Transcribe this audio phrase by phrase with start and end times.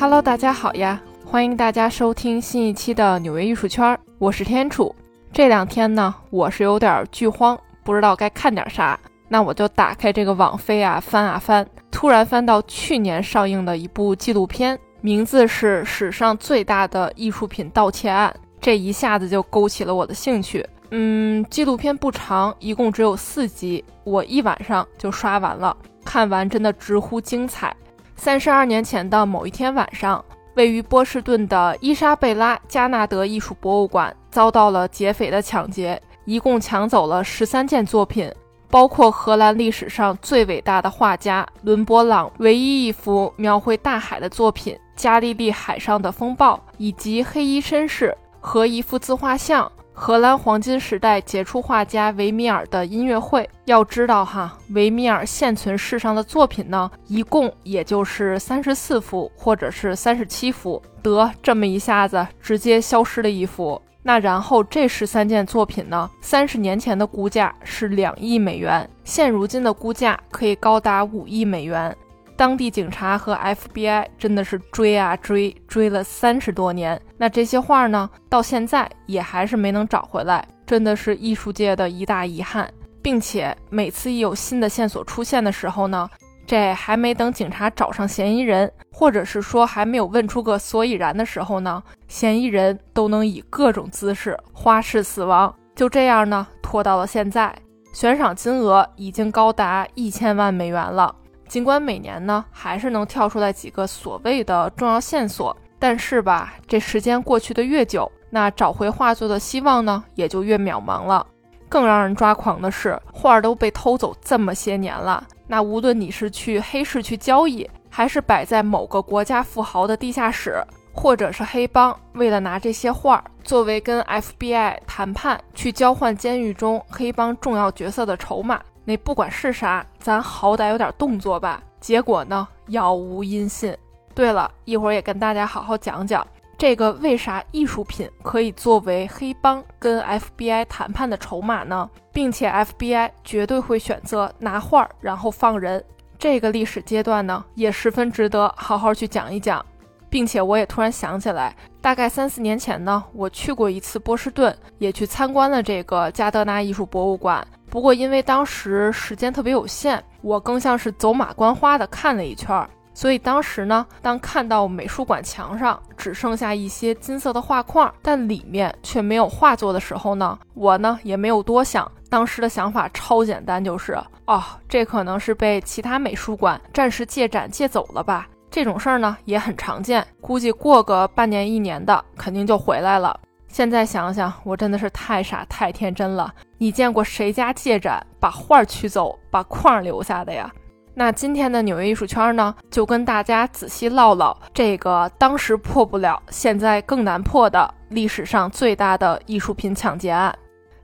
[0.00, 0.98] Hello，大家好呀！
[1.26, 4.96] 欢迎大家收听新一期的纽约艺术圈，我是天楚。
[5.30, 20.66] 这两天呢，我是有点剧荒，不知道该看点啥，那我就打开这个网飞啊，翻啊翻，突然翻到去年上映的一部纪录片，名字是《史上最大的艺术品盗窃案》，这一下子就勾起了我的兴趣。
[20.92, 25.76] 嗯，纪录片不长，一共只有四集，我一晚上就刷完了。
[26.02, 27.76] 看完真的直呼精彩。
[28.20, 30.22] 三十二年前的某一天晚上，
[30.54, 38.30] 位于波士顿的伊莎贝拉·加纳德艺术博物馆遭到了劫匪的抢劫，一共抢走了十三件作品，
[38.68, 49.72] 包括荷兰历史上最伟大的画家伦勃朗唯一一幅描绘大海的作品《加利利海上的风暴》，以及黑衣绅士和一幅自画像。
[50.02, 63.78] 荷兰黄金时代杰出画家维米尔的音乐会，要知道哈，维米尔现存世上的作品呢，一共也就是三十四幅或者是三十七幅，得这么一下子直接消失了一幅。
[64.02, 71.94] 那然后这十三件作品呢，三十年前的估价是两亿美元，现如今的估价可以高达五亿美元。
[72.40, 76.98] 当地警察和 FBI 真的是追啊追，追了三十多年。
[77.18, 82.72] 那这些画呢，到现在也还是没能找回来，真的是艺术界的一大遗憾。
[83.02, 86.08] 并且每次一有新的线索出现的时候呢，
[86.46, 95.54] 这还没等警察找上嫌疑人，或者是说还没有问出个所以然的时候呢，嫌疑人都能以各种姿势花式死亡。
[95.76, 97.54] 就这样呢，拖到了现在，
[97.92, 101.14] 悬赏金额已经高达一千万美元了。
[101.50, 111.26] 尽管每年呢还是能跳出来几个所谓的重要线索，但是吧，这时间过去的越久，那找回画作的希望呢也就越渺茫了。
[111.68, 128.60] 更让人抓狂的是，画都被偷走这么些年了，那无论你是去黑市去交易，还是摆在某个国家富豪的地下室，或者是黑帮为了拿这些画作为跟 FBI 谈判去交换监狱中黑帮重要角色的筹码。
[128.84, 131.62] 那不管是啥，咱好歹有点动作吧。
[131.80, 133.76] 结果呢，杳无音信。
[134.14, 136.26] 对了，一会儿也跟大家好好讲讲
[136.58, 141.88] 这个为啥艺术品可以作为黑帮跟 FBI 谈判的筹码呢？
[142.12, 145.82] 并且 FBI 绝对会选择拿画儿然后放人。
[146.18, 149.64] 这个历史阶段呢，也十分值得好好去讲一讲。
[150.10, 157.46] 并且我也突然想起来，大概三四年前呢，我去过一次波士顿，也去参观了这个加德纳艺术博物馆。
[157.70, 162.68] 不过因为当时时间特别有限，我更像是走马观花的看了一圈。
[162.92, 173.96] 所以当时呢，当看到美术馆墙上只剩下一些金色的画框，但里面却没有画作的时候呢，我呢也没有多想，当时的想法超简单，就是
[174.26, 178.26] 哦，这可能是被其他美术馆 暂时借展借走了吧。
[178.50, 183.18] 这种事儿呢也很常见，估计过个半年一年的肯定就回来了。
[183.46, 186.32] 现在想想，我真的是太傻太天真了。
[186.58, 190.50] 你见过谁家借展把画取走，把框留下的呀？
[190.94, 200.36] 那今天的纽约艺术圈呢，就跟大家仔细唠唠这个当时破不了，现在更难破的历史上最大的艺术品抢劫案。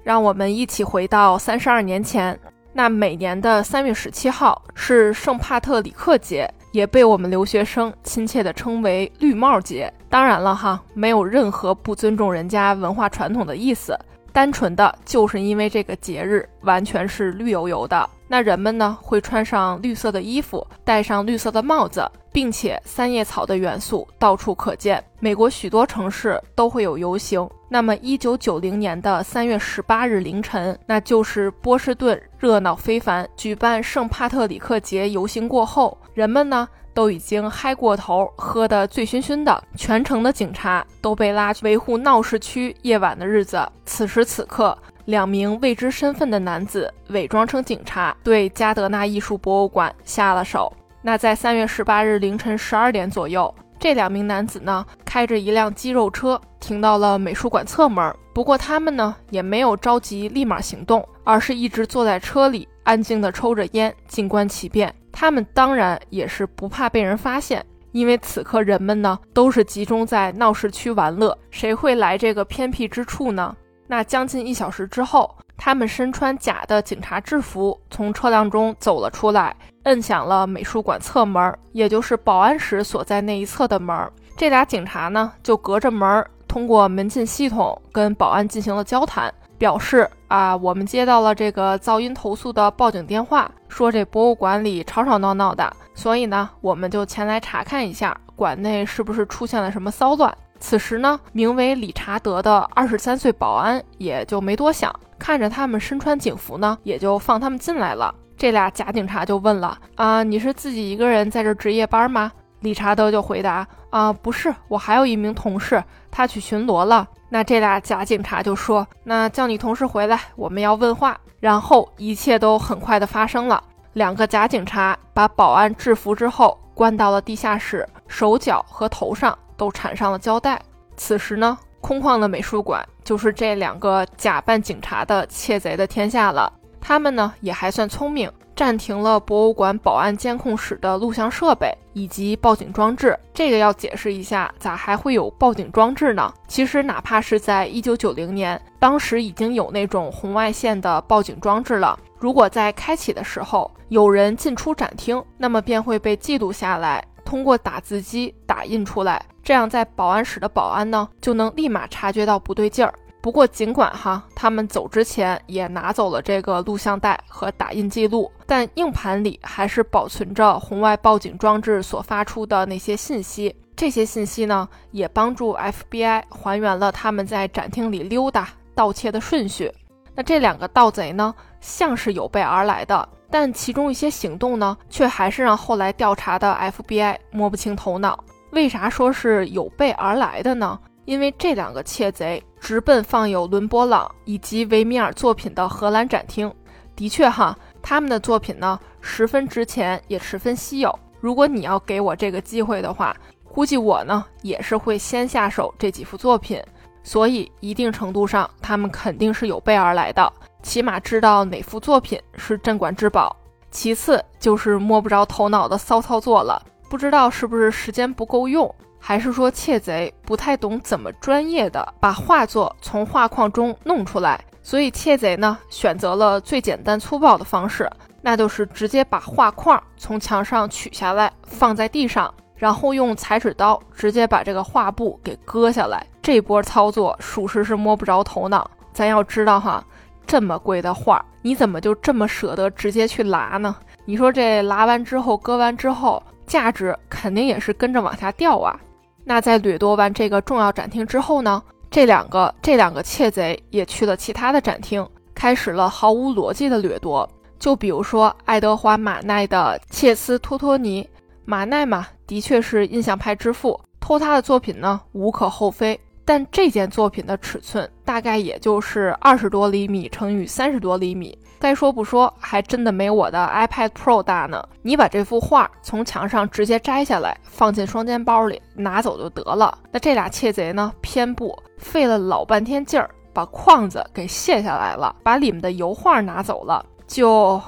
[0.03, 2.39] 让我们一起回到三十二年前，
[2.73, 6.49] 那每年的三月十七号是圣帕特里克节。
[6.77, 9.91] 也被我们留学生亲切地称为“绿帽节”。
[10.11, 13.99] 当然了哈，没有任何不尊重人家文化传统的意思，
[14.31, 18.07] 单纯的就是因为这个节日完全是绿油油的。
[18.29, 25.03] 那人们呢会穿上绿色的衣服，戴上绿色的帽子，并且三叶草的元素到处可见。
[25.21, 27.49] 美国许多城市都会有游行。
[27.69, 43.69] 那么，一九九零年的三月十八日凌晨，那就是波士顿热闹非凡，举办圣帕特里克节游行过后，人们呢都已经嗨过头，喝得醉醺醺的，全城的警察都被拉去维护闹市区夜晚的日子。
[43.85, 44.77] 此时此刻。
[45.07, 50.73] 两名未知身份的男子伪装成警察，对加德纳艺术博物馆下了手。
[51.01, 58.15] 那在三月十八日凌晨十二点左右，这两名男子呢，开着一辆肌肉车停到了美术馆侧门。
[58.35, 64.93] 不过他们呢，也没有着急立马行动，而是一直坐在车里，安静地抽着烟，静观其变。
[65.13, 73.57] 他们当然也是不怕被人发现，因为此刻人们呢，都是集中在闹市区玩乐，谁会来这个偏僻之处呢？
[73.87, 79.55] 那将近一小时之后，他们身穿假的警察制服，从车辆中走了出来，
[79.85, 84.11] 摁响了美术馆侧门，也就是保安室所在那一侧的门。
[84.37, 100.37] 这俩警察呢，就隔着门，通过门禁系统跟保安进行了交谈，表示啊，我们接到了这个噪音投诉的报警电话，说这博物馆里吵吵闹闹的，所以呢，我们就前来查看一下，馆内是不是出现了什么骚乱。
[100.69, 108.13] 此时呢，名为理查德的二十三岁保安也就没多想，看着他们身穿警服呢，也就放他们进来了。
[108.37, 112.33] 这俩假警察就问了：“啊，你是自己一个人在这值夜班吗？”
[112.63, 115.81] 理查德就回答：“啊，不是，我还有一名同事，
[116.11, 123.63] 他去巡逻了。”那这俩假警察就说：“那叫你同事回来，我们要问话。”然后一切都很快的发生了。
[123.93, 130.61] 两个假警察把保安制服之后，关到了地下室，手脚和头上都缠上了胶带。
[130.97, 136.53] 此时呢，空旷的美术馆就是这两个假扮警察的窃贼的天下了。
[136.81, 143.19] 他们呢也还算聪明，暂停了博物馆保安监控室的录像设备以及报警装置。
[143.35, 146.33] 这个要解释一下，咋还会有报警装置呢？
[146.47, 151.99] 其实哪怕是在一九九零年，当时已经有那种红外线的报警装置了。
[152.19, 159.23] 如果在开启的时候有人进出展厅，那么便会被记录下来，通过打字机打印出来。
[159.43, 162.95] 这样在保安室的保安呢，就能立马察觉到不对劲儿。
[163.21, 173.55] 不过，尽管哈，他们走之前也拿走了这个录像带和打印记录，但硬盘里还是保存着红外报警装置所发出的那些信息。
[173.75, 179.73] 这些信息呢，也帮助 FBI 还原了他们在展厅里溜达盗窃的顺序。
[180.15, 188.23] 那这两个盗贼呢，像是有备而来的，但其中一些行动呢，却还是让后来调查的 FBI 摸不清头脑。
[188.53, 190.79] 为啥说是有备而来的呢？
[191.05, 196.53] 因为这两个窃贼直奔放有伦勃朗以及维米尔作品的荷兰展厅。
[196.95, 200.99] 的确哈，他们的作品呢十分值钱，也十分稀有。
[201.21, 203.15] 如果你要给我这个机会的话，
[203.53, 206.63] 估计我呢也是会先下手这几幅作品。
[207.03, 210.33] 所以一定程度上，他们肯定是有备而来的，
[210.67, 213.35] 起码知道哪幅作品是镇馆之宝。
[213.71, 216.61] 其次就是摸不着头脑的骚操作了，
[216.91, 218.75] 不知道是不是时间不够用。
[218.99, 227.89] 还是说窃贼不太懂怎么专业的把画作从画框中弄出来，所以窃贼呢选择了最简单粗暴的方式，
[228.21, 236.05] 那就是直接把画框从墙上取下来放在地上，然后用裁纸刀直接把这个画布给割下来。
[236.21, 238.69] 这波操作属实是摸不着头脑。
[238.93, 239.85] 咱要知道哈，
[240.27, 243.77] 这么贵的画，你怎么就这么舍得直接去拉呢？
[244.05, 248.79] 你说这拉完之后割完之后，价值肯定也是跟着往下掉啊。
[249.25, 251.63] 那在掠夺完这个重要展厅之后呢？
[251.91, 257.29] 这两个这两个窃贼也去了其他的展厅，开始了毫无逻辑的掠夺。
[257.59, 261.09] 就比如说爱德华马奈的切斯托托尼，
[261.45, 265.99] 马奈嘛，的确是印象派之父，偷他的作品呢无可厚非。
[266.27, 271.39] 但这件作品的尺寸大概也就是二十多厘米乘以三十多厘米。
[271.59, 274.63] 该说不说，还真的没我的 iPad Pro 大呢。
[274.83, 279.79] 你把这幅画从墙上直接摘下来，放进双肩包里拿走就得了。
[279.91, 286.85] 那这俩窃贼呢，偏不，费了老半天劲儿，把框子给卸下来了，把里面的油画拿走了。
[287.07, 287.59] 就，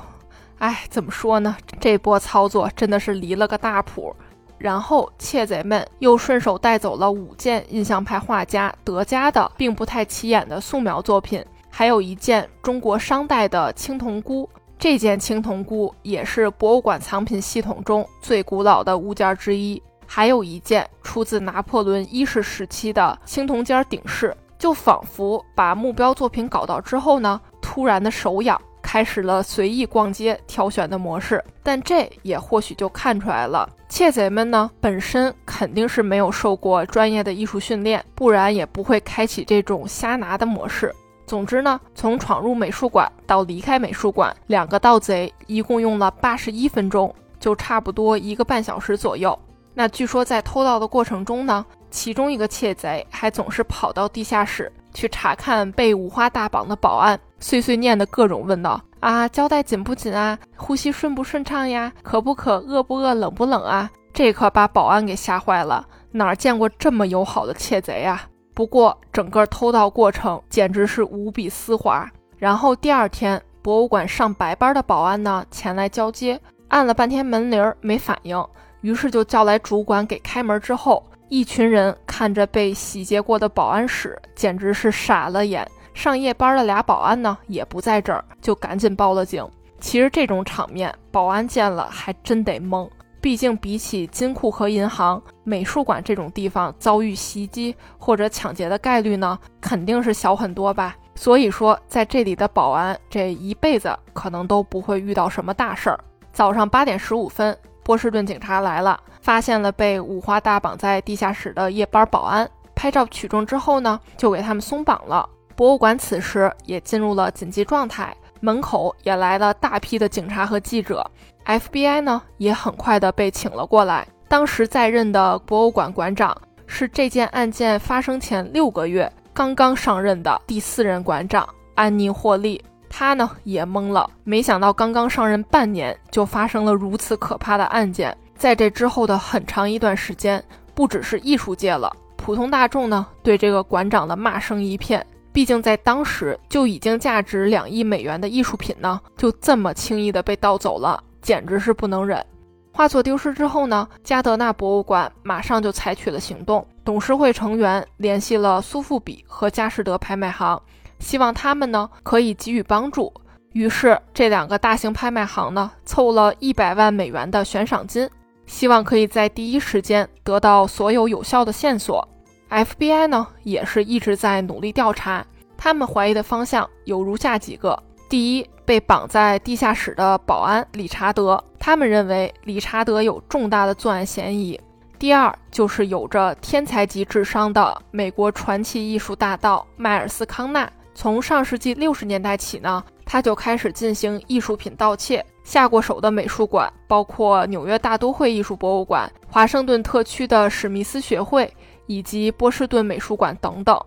[0.59, 1.57] 哎，怎么说呢？
[1.81, 4.15] 这波操作真的是离了个大谱。
[4.59, 11.45] 然后窃贼们又顺手带走了五件印象派画家德加的并不太起眼的素描作品。
[11.71, 19.81] 还有一件中国商代的青铜箍，这件青铜箍也是博物馆藏品系统中最古老的物件之一。
[20.11, 28.59] 还有一件出自拿破仑一世时期的青铜尖顶饰，就仿佛把目标作品搞到之后呢，突然的手痒，
[28.91, 31.45] 开始了随意逛街挑选的模式。
[31.63, 40.91] 但这也或许就看出来了，窃贼们呢本身肯定是没有受过专业的艺术训练，不然也不会开启这种瞎拿的模式。
[41.27, 49.39] 总之呢，从闯入美术馆到离开美术馆，两个盗贼一共用了八十一分钟，就差不多一个半小时左右。
[49.75, 60.37] 那据说在偷盗的过程中呢，其中一个窃贼还总是跑到地下室去查看被五花大绑的保安，碎碎念的各种问道：啊，胶带紧不紧啊？
[60.57, 61.93] 呼吸顺不顺畅呀？
[62.03, 62.57] 渴不渴？
[62.57, 63.15] 饿不饿？
[63.15, 63.89] 冷不冷啊？
[64.13, 68.23] 这可把保安给吓坏了，哪见过这么友好的窃贼啊？
[68.55, 72.05] 不过，整个偷盗过程简直是无比丝滑。
[72.37, 78.45] 然后第二天，博物馆上白班的保安呢前来交接，按了半天门铃没反应，
[78.81, 80.61] 于是就叫来主管给开门。
[80.61, 85.67] 之后，一群人看着被洗劫过的保安室，简直是傻了眼。
[85.95, 89.47] 上夜班的俩保安呢也不在这儿，就赶紧报了警。
[89.81, 92.89] 其实这种场面，保安见了还真得懵。
[93.21, 100.97] 毕竟，比起金库和银行、美术馆这种地方遭遇袭击或者抢劫的概率呢，肯定是小很多吧。
[101.17, 105.99] 所以说，在这里的保安这一辈子可能都不会遇到什么大事儿。
[106.33, 107.57] 早上八点十五分，
[107.89, 112.47] 波士顿警察来了，发现了被五花大绑在地下室的夜班保安。
[112.75, 115.27] 拍照取证之后呢，就给他们松绑了。
[115.57, 121.11] 博物馆此时也进入了紧急状态，门口也来了大批的警察和记者。
[121.47, 124.07] FBI 呢，也很快的被请了过来。
[124.29, 132.63] 当时在任的博物馆馆长是这件案件发生前六个月刚刚上任的第四任馆长安妮·霍利。
[132.89, 138.17] 他呢也懵了，没想到刚刚上任半年就发生了如此可怕的案件。
[138.37, 140.43] 在这之后的很长一段时间，
[140.75, 145.05] 不只是艺术界了，普通大众呢对这个馆长的骂声一片。
[145.33, 152.25] 毕竟在当时就已经价值两亿美元的艺术品呢，就这么轻易的被盗走了，简直是不能忍。
[152.73, 160.61] 画作丢失之后呢，加德纳博物馆马上就采取了行动，董事会成员联系了苏富比和佳士得拍卖行。
[160.99, 163.13] 希望他们呢可以给予帮助，
[163.53, 168.09] 于是这两个大型拍卖行呢凑了一百万美元的悬赏金，
[168.47, 172.07] 希望可以在第一时间得到所有有效的线索。
[172.51, 175.25] FBI 呢也是一直在努力调查，
[175.57, 184.59] 他们怀疑的方向有如下几个：第一，被绑在地下室的保安理查德，他们认为理查德有重大的作案嫌疑；
[184.99, 190.71] 第二，就是有着天才级智商的美国传奇艺术大盗迈尔斯康纳。
[191.01, 201.49] 从上世纪六十年代起呢，他就开始进行艺术品盗窃，下过手的美术馆包括纽约大都会艺术博物馆、华盛顿特区的史密斯学会
[201.87, 203.81] 以及波士顿美术馆等等。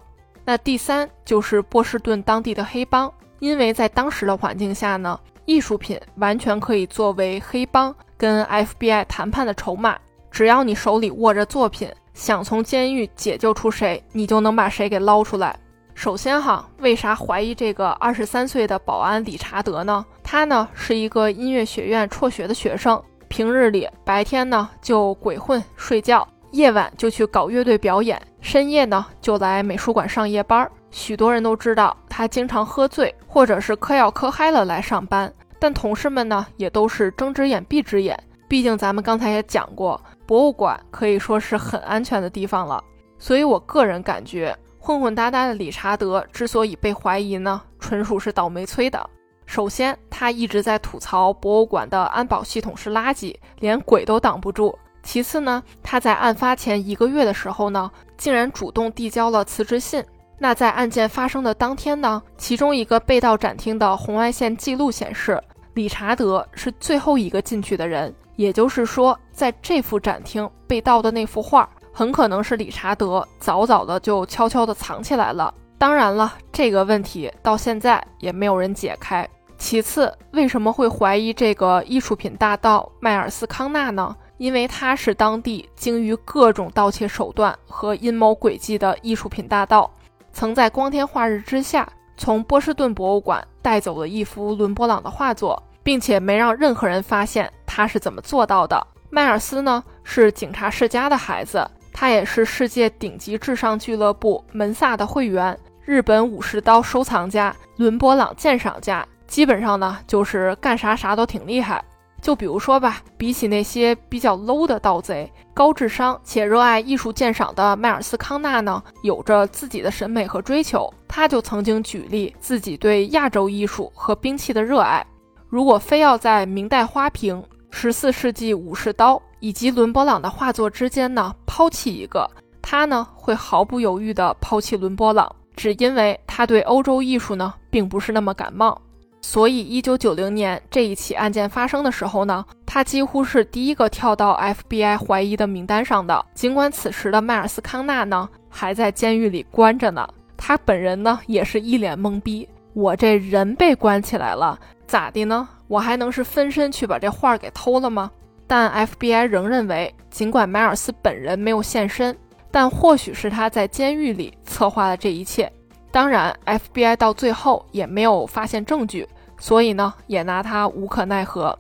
[0.46, 10.00] 那第三就是波士顿当地的黑帮，因为在当时的环境下呢，艺术品完全可以作为黑帮跟 FBI 谈判的筹码，
[10.32, 15.60] 只要你手里握着作品，想从监狱解救出谁，你就能把谁给捞出来。
[16.02, 20.04] 首先哈，为啥怀疑这个二十三岁的保安理查德呢？
[20.24, 30.68] 他呢是一个音乐学院辍学的学生，平日里白天呢就鬼混睡觉，夜晚就去搞乐队表演，深夜呢就来美术馆上夜班。
[30.90, 35.32] 许多人都知道他经常喝醉，或者是嗑药嗑嗨了来上班。
[35.60, 42.84] 但同事们呢也都是睁只眼闭只眼，毕竟咱们刚才也讲过，博物馆可以说是很安全的地方了。
[43.20, 44.58] 所以我个人感觉。
[44.84, 49.08] 混混搭搭的理查德之所以被怀疑呢，纯属是倒霉催的。
[49.46, 54.76] 首先，他一直在吐槽博物馆的安保系统是垃圾，连鬼都挡不住。
[55.04, 60.04] 其次呢，他在案发前一个月的时候呢，竟然主动递交了辞职信。
[60.40, 65.40] 那在案件发生的当天呢，其中一个被盗展厅的红外线记录显示，
[65.76, 68.12] 理查德是最后一个进去的人。
[68.36, 71.70] 也就是说，在这幅展厅被盗的那幅画。
[71.92, 75.54] 很可能是理查德早早的就悄悄的藏起来了。
[75.78, 79.28] 当然了，这个问题到现在也没有人解开。
[79.58, 84.16] 其次，为什么会怀疑这个艺术品大盗迈尔斯康纳呢？
[84.38, 89.88] 因为他是当地精于各种盗窃手段和阴谋诡计的艺术品大盗，
[90.34, 98.88] 曾在光天化日之下从波士顿博物馆带走了一幅伦勃朗的画作，并且没让任何人发现他是怎么做到的。
[99.12, 101.70] 迈尔斯呢，是警察世家的孩子。
[101.94, 111.84] 他也是世界顶级至上俱乐部门萨的会员，日本武士刀收藏家，伦勃朗鉴赏家，基本上呢就是干啥啥都挺厉害。
[112.22, 120.88] 就比如说吧，比起那些比较 low 的盗贼，高智商且热爱艺术鉴赏的迈尔斯康纳呢，有着自己的审美和追求。
[121.08, 125.04] 他就曾经举例自己对亚洲艺术和兵器的热爱，
[125.50, 129.22] 如果非要在明代花瓶、十四世纪武士刀。
[129.44, 132.30] 以及伦勃朗的画作之间呢，抛弃一个，
[132.62, 138.80] 他呢会毫不犹豫地抛弃伦勃朗，只因为他对欧洲艺术呢并不是那么感冒。
[139.20, 146.24] 所以，一九九零年这一起案件发生的时候呢，他几乎是第一个跳到 FBI 怀疑的名单上的。
[146.36, 152.48] 尽管此时的迈尔斯康纳呢还在监狱里关着呢，他本人呢也是一脸懵逼。
[152.74, 155.50] 我这人被关起来了，咋的呢？
[155.72, 158.12] 我还能是分身去把这画给偷了吗？
[158.46, 162.14] 但 FBI 仍认为，尽管迈尔斯本人没有现身，
[162.52, 165.50] 但或许是他在监狱里策划了这一切。
[165.90, 169.08] 当然，FBI 到最后也没有发现证据，
[169.40, 171.58] 所以呢，也拿他无可奈何。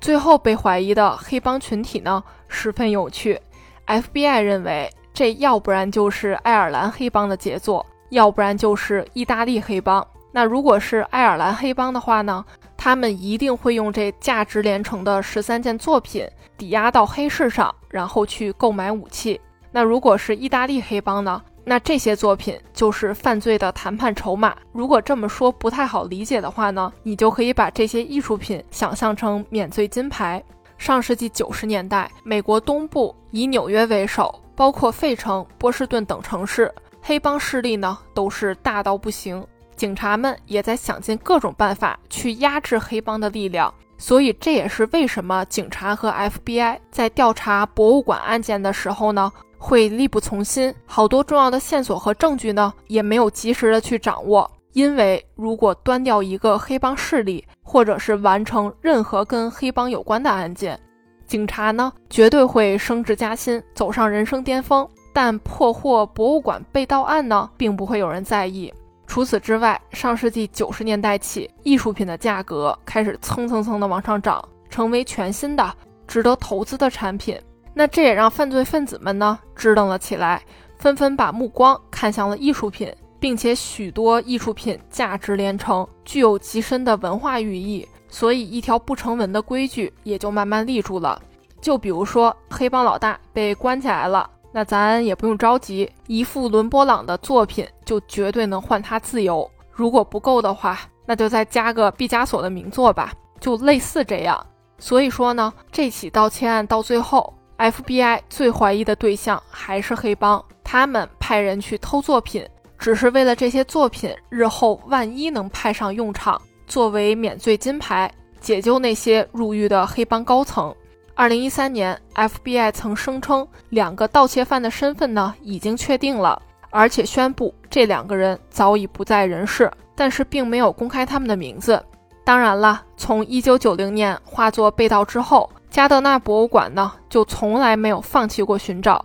[0.00, 3.38] 最后被怀疑的黑帮群体呢，十分有趣。
[3.86, 10.06] FBI 认为，这要不然就是爱尔兰黑帮的杰作，要不然就是意大利黑帮。
[10.32, 12.42] 那如果是爱尔兰黑帮的话呢？
[12.76, 19.40] 他们一定会用这价值连城的十三件作品抵押到黑市上，然后去购买武器。
[19.72, 21.42] 那如果是意大利黑帮呢？
[21.68, 24.56] 那这些作品就是犯罪的谈判筹码。
[24.70, 30.40] 如果这么说不太好理解的话呢，你就可以把这些艺术品想象成免罪金牌。
[30.78, 39.44] 上世纪九十年代，美国东部以纽约为首，包括费城、波士顿等城市，黑帮势力呢都是大到不行。
[39.76, 54.50] 警察们也在想尽各种办法去压制黑帮的力量，所以这也是为什么警察和 FBI 在调查博物馆案件的时候呢，会力不从心，好多重要的线索和证据呢也没有及时的去掌握。
[54.72, 60.78] 因为如果端掉一个黑帮势力，或者是完成任何跟黑帮有关的案件，
[61.26, 64.86] 警察呢绝对会升职加薪，走上人生巅峰。
[65.14, 68.70] 但破获博物馆被盗案呢，并不会有人在意。
[69.16, 75.74] 除此之外，上世纪九十年代起，艺术品的价格开始蹭蹭蹭的往上涨，成为全新的
[76.06, 77.34] 值得投资的产品。
[77.72, 80.42] 那这也让犯罪分子们呢支棱了起来，
[80.76, 82.94] 纷纷把目光看向了艺术品。
[83.18, 91.18] 并且许多艺术品价值连城，具有极深的文化寓意，所以一条不成文的规矩也就慢慢立住了。
[91.58, 99.46] 就比如说，黑帮老大被关起来了，那咱也不用着急，一幅伦勃朗的作品就绝对能换他自由。
[99.70, 104.46] 如果不够的话，那就再加个毕加索的名作吧，就类似这样。
[104.78, 112.42] 所以说呢，这起盗窃案到最后，FBI 最怀疑的对象还是黑帮，他们派人去偷作品。
[112.78, 118.10] 只是为了这些作品日后万一能派上用场，作为免罪金牌，
[118.40, 120.74] 解救那些入狱的黑帮高层。
[121.18, 131.82] 二零一三年，FBI 曾声称两个盗窃犯的身份呢已经确定了，而且宣布这两个人早已不在人世，但是并没有公开他们的名字。
[132.22, 139.02] 当然了，从一九九零年画作被盗之后，加德纳博物馆呢就从来没有放弃过寻找。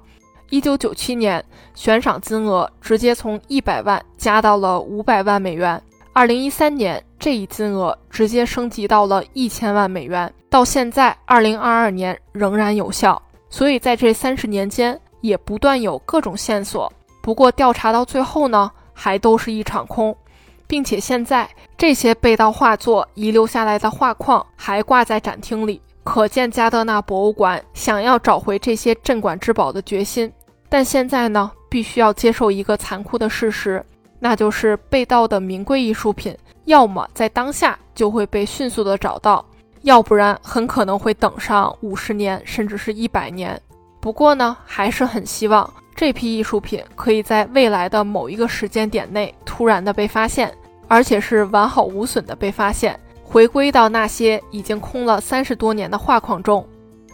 [0.49, 1.41] 一九九七年，
[1.73, 5.81] 悬赏金额直接从一百万加到了五百万美元。
[6.11, 10.33] 二零一三年，这一金额直接升级到了一千万美元。
[10.49, 13.21] 到现在，二零二二年仍然有效。
[13.47, 16.91] 所以在这三十年间，也不断有各种线索。
[17.21, 20.17] 不过调查到最后呢，还都是一场空，
[20.65, 30.31] 并且现在这些被盗画作遗留下来的画框还挂在展厅里，可见加德纳博物馆想要找回这些镇馆之宝的决心。
[30.67, 33.85] 但现在呢，必须要接受一个残酷的事实，
[34.23, 39.43] 那就是被盗的名贵艺术品，要么在当下就会被迅速的找到，
[39.81, 43.59] 要不然很可能会等上五十年，甚至是一百年。
[43.99, 50.55] 不过呢，还是很希望这批艺术品可以在未来的某一个时间点内突然的被发现，
[50.87, 56.63] 而且是完好无损的被发现，回归到那些已经空了三十多年的画框中。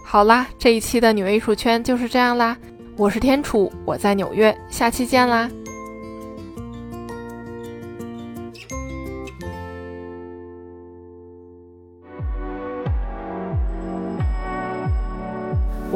[0.04, 2.58] 好啦，这一期的纽约艺术圈就是这样啦。
[2.98, 5.50] 我是天楚，我在纽约，下期见啦！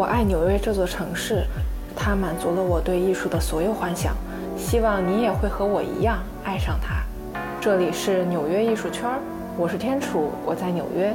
[0.02, 1.46] 我爱纽约这座城市，
[1.96, 4.16] 它满足了我对艺术的所有幻想。
[4.58, 7.04] 希望你也会和我一样爱上它。
[7.62, 9.08] 这里是纽约艺术圈，
[9.56, 11.14] 我是天楚，我在纽约，